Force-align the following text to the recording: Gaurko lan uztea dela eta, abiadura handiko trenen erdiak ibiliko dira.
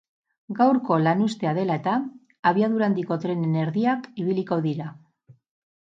Gaurko 0.59 0.95
lan 1.07 1.21
uztea 1.25 1.51
dela 1.57 1.75
eta, 1.81 1.93
abiadura 2.53 2.87
handiko 2.89 3.19
trenen 3.27 3.61
erdiak 3.65 4.09
ibiliko 4.25 4.63
dira. 4.69 4.93